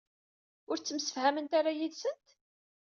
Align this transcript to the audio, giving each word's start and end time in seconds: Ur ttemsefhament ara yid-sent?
Ur 0.69 0.77
ttemsefhament 0.77 1.53
ara 1.59 1.71
yid-sent? 1.79 2.27